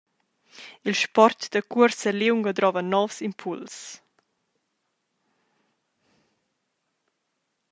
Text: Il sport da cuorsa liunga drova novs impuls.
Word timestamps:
Il 0.87 0.95
sport 1.03 1.39
da 1.53 1.61
cuorsa 1.71 2.09
liunga 2.19 2.51
drova 2.57 2.81
novs 2.93 3.17
impuls. 3.29 3.75